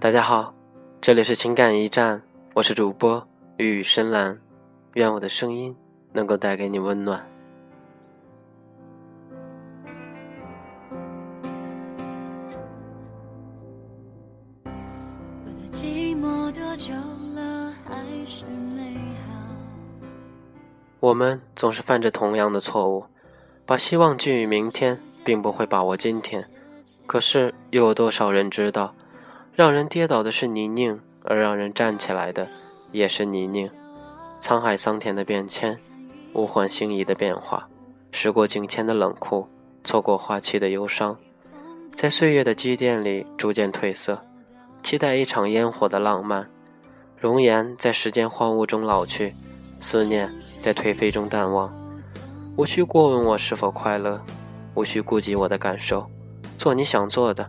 [0.00, 0.54] 大家好，
[0.98, 2.22] 这里是情感驿站，
[2.54, 4.40] 我是主播雨雨深蓝，
[4.94, 5.76] 愿我的声音
[6.14, 7.22] 能够带给你温暖。
[20.98, 23.04] 我们总是犯着同样的错误，
[23.66, 26.48] 把希望寄予明天，并不会把握今天。
[27.06, 28.94] 可是又有多少人知道，
[29.60, 32.48] 让人跌倒的是泥泞，而让人站起来的
[32.92, 33.70] 也是泥泞。
[34.40, 35.78] 沧海桑田的变迁，
[36.32, 37.68] 物换星移的变化，
[38.10, 39.46] 时过境迁的冷酷，
[39.84, 41.14] 错过花期的忧伤，
[41.94, 44.24] 在岁月的积淀里逐渐褪色，
[44.82, 46.48] 期待一场烟火的浪漫。
[47.18, 49.34] 容颜在时间荒芜中老去。
[49.78, 51.70] 思念在颓废中淡忘，
[52.56, 54.22] 无需过问我是否快乐，
[54.74, 56.10] 无需顾及我的感受，
[56.56, 57.46] 做你想做的。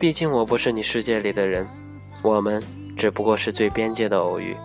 [0.00, 1.68] 毕竟我不是你世界里的人，
[2.22, 2.62] 我们
[2.96, 4.56] 只不过是最边界的偶遇，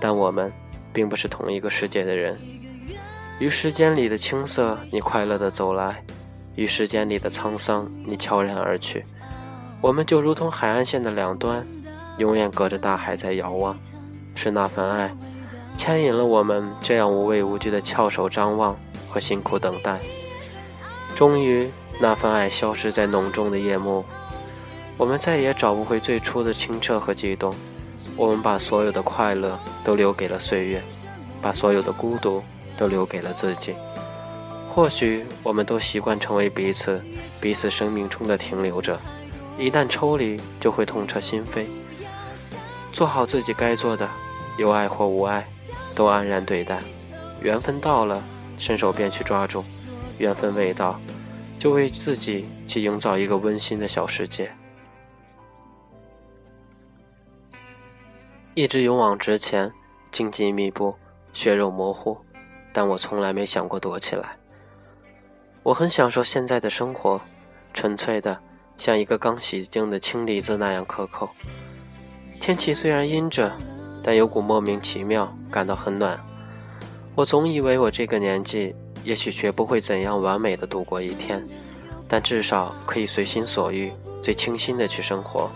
[0.00, 0.52] 但我们
[0.92, 2.36] 并不是同一个世界的人。
[3.38, 5.94] 于时间里的青涩，你快乐的走来；
[6.56, 9.04] 于时间里的沧桑，你悄然而去。
[9.80, 11.64] 我们就如同海岸线的两端，
[12.18, 13.78] 永远隔着大海在遥望。
[14.34, 15.14] 是那份爱。
[15.76, 18.76] 牵引了我们这样无畏无惧的翘首张望
[19.08, 20.00] 和辛苦等待，
[21.14, 24.04] 终于那份爱消失在浓重的夜幕，
[25.00, 27.54] 我们再也找不回最初的清澈和激动。
[28.18, 30.82] 我们把所有的快乐都留给了岁月，
[31.40, 32.44] 把所有的孤独
[32.76, 33.74] 都留给了自己。
[34.68, 37.00] 或许我们都习惯成为彼此
[37.40, 39.00] 彼此生命中的停留者，
[39.58, 41.64] 一旦抽离就会痛彻心扉。
[42.92, 44.06] 做好自己该做的，
[44.58, 45.48] 有爱或无爱。
[45.94, 46.78] 都安然对待，
[47.40, 48.22] 缘分到了，
[48.58, 49.62] 伸手便去抓住；
[50.18, 51.00] 缘分未到，
[51.58, 54.52] 就为自己去营造一个温馨的小世界。
[58.60, 59.72] 一直勇往直前，
[60.10, 60.94] 荆棘密布，
[61.32, 62.18] 血肉模糊，
[62.74, 64.36] 但我从来没想过躲起来。
[65.62, 67.18] 我很享受现在的生活，
[67.72, 68.38] 纯粹的，
[68.76, 71.30] 像一个刚洗净的青梨子那样可口。
[72.38, 73.50] 天气虽然阴着。
[74.02, 76.18] 但有股莫名其妙，感到很暖。
[77.14, 81.46] 我总以为我这个年纪，也许学不会怎样完美的度过一天，
[82.08, 85.50] 但至少可以随心所欲、最清新的去生活。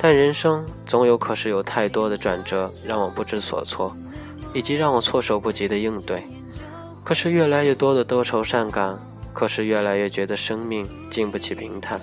[0.00, 3.94] 但人生总有可是有太多的转折，让我不知所措，
[4.54, 6.22] 以及让我措手不及的应对。
[7.02, 8.96] 可是越来越多的多愁善感，
[9.34, 12.00] 可是越来越觉得生命经不起平坦。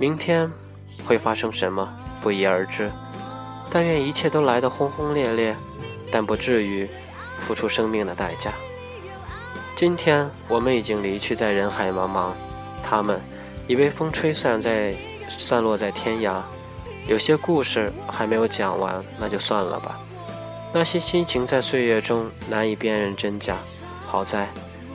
[0.00, 0.50] 明天
[1.04, 1.88] 会发生什么，
[2.20, 2.90] 不一而知。
[3.70, 5.54] 但愿一切都来得轰轰烈烈，
[6.10, 6.88] 但不至于
[7.38, 8.52] 付出生命的代价。
[9.76, 12.32] 今天我们已经离去在人海茫茫，
[12.82, 13.20] 他们
[13.68, 14.92] 已被风吹散在
[15.28, 16.42] 散落在天涯。
[17.06, 19.98] 有些故事还没有讲完，那就算了吧。
[20.72, 23.56] 那些心情在岁月中难以辨认真假，
[24.06, 24.48] 好在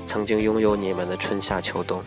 [0.06, 2.02] 曾经拥有你们的春夏秋冬。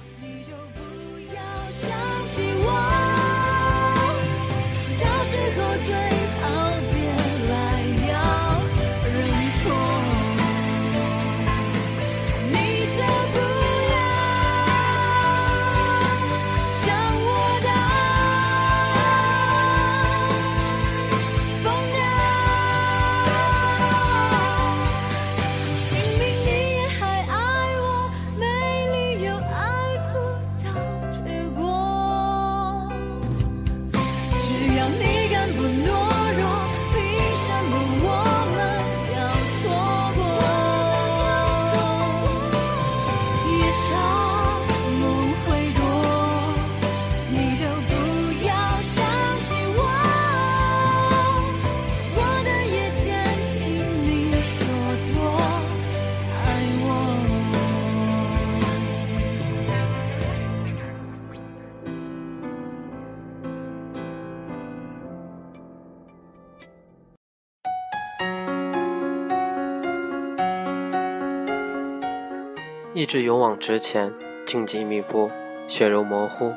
[72.98, 74.12] 一直勇往直前，
[74.45, 75.30] 荆棘密布，
[75.68, 76.53] 血肉模糊，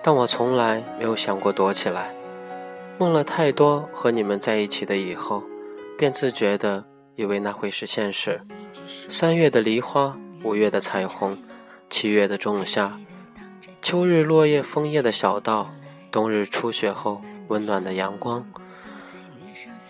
[0.00, 2.14] 但我从来没有想过躲起来。
[2.98, 5.42] 梦了太多和你们在一起的以后，
[5.98, 6.84] 便自觉的
[7.16, 8.40] 以为那会是现实。
[9.08, 11.36] 三月的梨花，五月的彩虹，
[11.90, 12.96] 七月的仲夏，
[13.82, 15.72] 秋日落叶枫叶的小道，
[16.12, 18.46] 冬日初雪后温暖的阳光。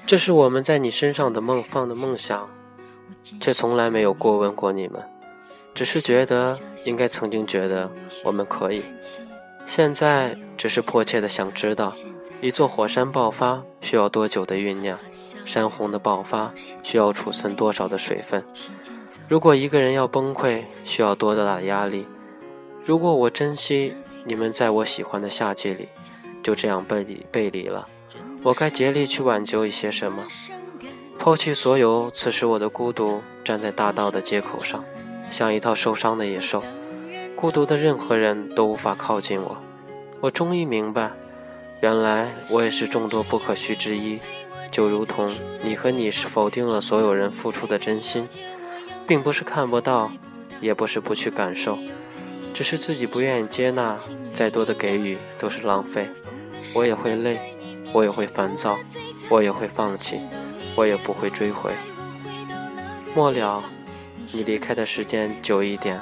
[0.06, 2.48] 这是我们在你身上的梦放的梦想，
[3.38, 5.11] 却从来没有过问过你们。
[5.74, 7.90] 只是觉得应该曾经觉得
[8.24, 8.84] 我们可以，
[9.64, 11.92] 现在只是迫切的想知道，
[12.40, 14.98] 一座火山爆发需要多久的酝酿，
[15.44, 16.52] 山洪的爆发
[16.82, 18.44] 需要储存多少的水分。
[19.28, 22.06] 如果一个人要崩溃，需要多大的压力？
[22.84, 25.88] 如果我珍惜你们在我喜欢的夏季里，
[26.42, 27.88] 就这样背离背离了，
[28.42, 30.26] 我该竭力去挽救一些什么？
[31.18, 34.84] 抛弃所有，此时我的孤独，站在大道的街口上，
[35.32, 36.62] 像一套受伤的野兽。
[37.34, 39.56] 孤独的任何人都无法靠近我。
[40.20, 41.10] 我终于明白，
[41.80, 44.20] 原来我也是众多不可须之一，
[44.70, 45.34] 就如同
[45.64, 48.28] 你和你是否定了所有人付出的真心。
[49.04, 50.12] 并不是看不到，
[50.60, 51.76] 也不是不去感受，
[52.54, 53.98] 只是自己不愿意接纳。
[54.32, 56.08] 再多的给予都是浪费。
[56.74, 57.38] 我也会累，
[57.92, 58.78] 我也会烦躁，
[59.28, 60.20] 我也会放弃，
[60.76, 61.72] 我也不会追回。
[63.14, 63.64] 末了，
[64.34, 66.00] 你离开的时间久一点，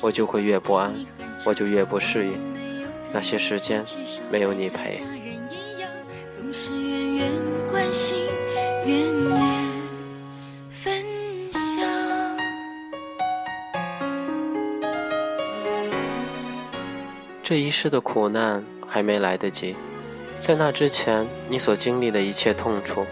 [0.00, 0.94] 我就会越不安，
[1.44, 2.38] 我就越不适应。
[3.12, 3.84] 那些时间
[4.30, 5.02] 没有你陪。
[17.42, 19.74] 这一世的苦难还没来得及，
[20.40, 23.04] 在那之前，你所经历的一切痛楚，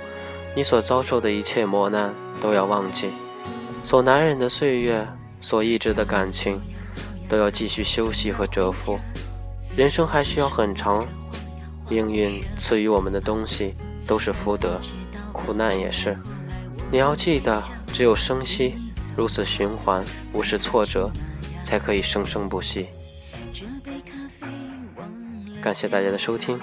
[0.55, 3.09] 你所遭受的一切磨难，都要忘记；
[3.82, 5.06] 所难忍的岁月，
[5.41, 6.61] 所抑制的感情，
[7.29, 8.99] 都要继续休息和蛰伏。
[9.77, 11.06] 人生还需要很长，
[11.88, 13.75] 命运赐予我们的东西
[14.06, 14.81] 都是福德，
[15.32, 16.17] 苦难也是。
[16.91, 17.62] 你要记得，
[17.93, 18.75] 只有生息，
[19.17, 21.11] 如此循环，无视挫折，
[21.65, 22.88] 才可以生生不息。
[25.62, 26.59] 感谢大家的收听，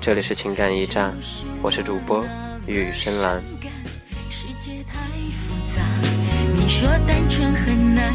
[0.00, 1.14] 这里是情感驿站，
[1.62, 2.24] 我是主播
[2.66, 3.42] 雨深蓝。
[6.78, 8.14] 说单纯很难，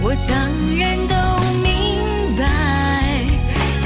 [0.00, 0.38] 我当
[0.78, 1.14] 然都
[1.60, 2.42] 明白。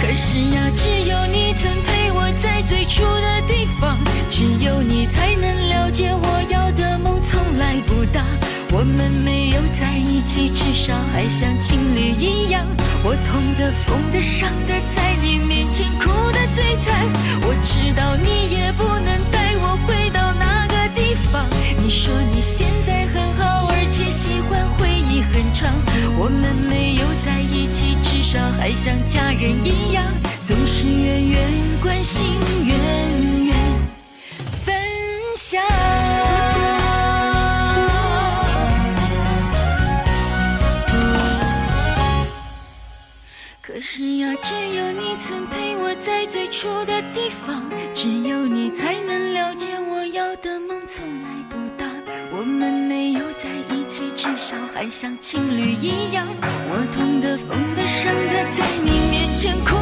[0.00, 3.98] 可是呀，只有你曾陪我在最初的地方，
[4.30, 8.24] 只有你才能了解我要的梦从来不大。
[8.70, 12.64] 我们没有在一起，至少还像情侣一样。
[13.02, 17.10] 我痛的、疯的、伤的，在你面前哭的最惨。
[17.42, 20.59] 我知道你也不能带我回到那
[21.82, 25.72] 你说你现在很好，而且喜欢回忆很长。
[26.18, 30.04] 我们没有在一起，至少还像家人一样，
[30.42, 31.40] 总是远远
[31.82, 32.24] 关心，
[32.66, 32.76] 远
[33.46, 33.56] 远
[34.64, 34.74] 分
[35.36, 35.60] 享。
[43.62, 47.62] 可是呀，只有你曾陪我在最初的地方，
[47.94, 51.86] 只有你才能了解我要的梦从来不大。
[52.32, 56.26] 我们没有在一起，至少还像情侣一样。
[56.42, 59.76] 我痛的、疯的、伤的，在你面前哭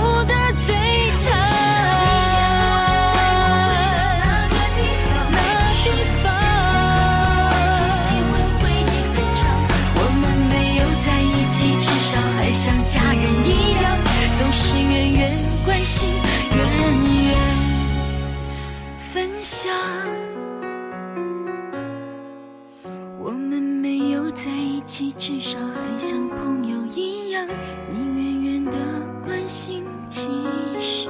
[19.50, 19.72] 想。
[23.18, 27.48] 我们没有在一起至少还像朋友一样
[27.90, 28.78] 你远远的
[29.24, 30.28] 关心其
[30.78, 31.08] 实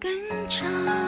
[0.00, 0.10] 更
[0.48, 1.03] 长。